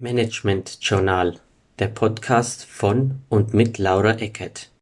[0.00, 1.36] Management Journal,
[1.78, 4.72] der Podcast von und mit Laura Eckert.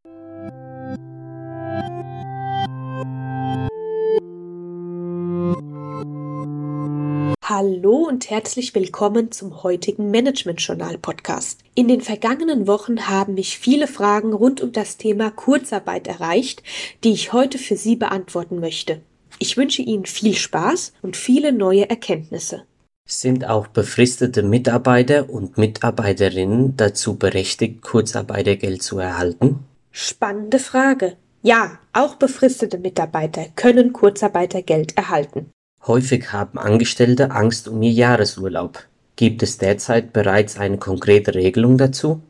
[7.44, 11.60] Hallo und herzlich willkommen zum heutigen Management Journal Podcast.
[11.74, 16.62] In den vergangenen Wochen haben mich viele Fragen rund um das Thema Kurzarbeit erreicht,
[17.04, 19.02] die ich heute für Sie beantworten möchte.
[19.38, 22.64] Ich wünsche Ihnen viel Spaß und viele neue Erkenntnisse.
[23.06, 29.60] Sind auch befristete Mitarbeiter und Mitarbeiterinnen dazu berechtigt, Kurzarbeitergeld zu erhalten?
[29.90, 31.16] Spannende Frage.
[31.42, 35.50] Ja, auch befristete Mitarbeiter können Kurzarbeitergeld erhalten.
[35.86, 38.86] Häufig haben Angestellte Angst um ihr Jahresurlaub.
[39.16, 42.22] Gibt es derzeit bereits eine konkrete Regelung dazu?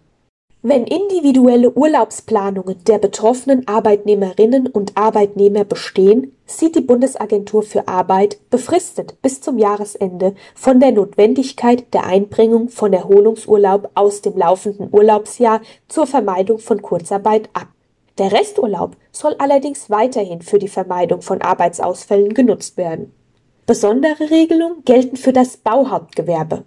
[0.64, 9.20] Wenn individuelle Urlaubsplanungen der betroffenen Arbeitnehmerinnen und Arbeitnehmer bestehen, sieht die Bundesagentur für Arbeit befristet
[9.22, 16.06] bis zum Jahresende von der Notwendigkeit der Einbringung von Erholungsurlaub aus dem laufenden Urlaubsjahr zur
[16.06, 17.66] Vermeidung von Kurzarbeit ab.
[18.19, 23.12] Der Resturlaub soll allerdings weiterhin für die Vermeidung von Arbeitsausfällen genutzt werden.
[23.66, 26.62] Besondere Regelungen gelten für das Bauhauptgewerbe.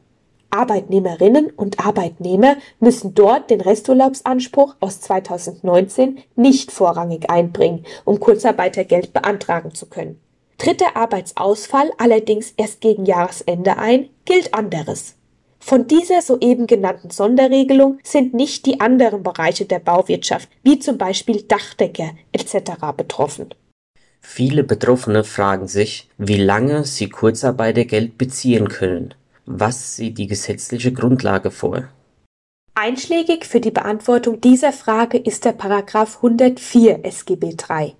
[0.56, 9.76] Arbeitnehmerinnen und Arbeitnehmer müssen dort den Resturlaubsanspruch aus 2019 nicht vorrangig einbringen, um Kurzarbeitergeld beantragen
[9.76, 10.20] zu können.
[10.58, 15.16] Tritt der Arbeitsausfall allerdings erst gegen Jahresende ein, gilt anderes.
[15.60, 21.42] Von dieser soeben genannten Sonderregelung sind nicht die anderen Bereiche der Bauwirtschaft, wie zum Beispiel
[21.42, 22.72] Dachdecker etc.
[22.96, 23.50] betroffen.
[24.22, 29.14] Viele Betroffene fragen sich, wie lange sie Kurzarbeitergeld beziehen können.
[29.46, 31.88] Was sieht die gesetzliche Grundlage vor?
[32.74, 37.94] Einschlägig für die Beantwortung dieser Frage ist der Paragraph 104 SGB III.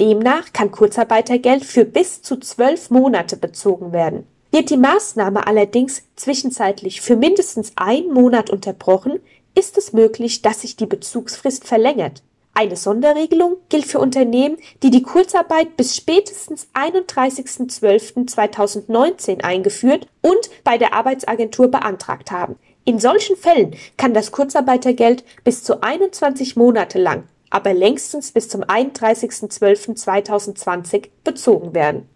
[0.00, 4.26] Demnach kann Kurzarbeitergeld für bis zu zwölf Monate bezogen werden.
[4.52, 9.18] Wird die Maßnahme allerdings zwischenzeitlich für mindestens einen Monat unterbrochen,
[9.56, 12.22] ist es möglich, dass sich die Bezugsfrist verlängert.
[12.56, 20.94] Eine Sonderregelung gilt für Unternehmen, die die Kurzarbeit bis spätestens 31.12.2019 eingeführt und bei der
[20.94, 22.54] Arbeitsagentur beantragt haben.
[22.84, 28.62] In solchen Fällen kann das Kurzarbeitergeld bis zu 21 Monate lang, aber längstens bis zum
[28.62, 32.08] 31.12.2020 bezogen werden.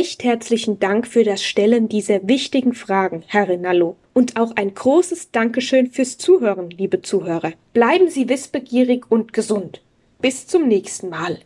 [0.00, 3.96] Recht herzlichen Dank für das Stellen dieser wichtigen Fragen, Herr Rinallo.
[4.14, 7.52] Und auch ein großes Dankeschön fürs Zuhören, liebe Zuhörer.
[7.74, 9.82] Bleiben Sie wissbegierig und gesund.
[10.22, 11.38] Bis zum nächsten Mal.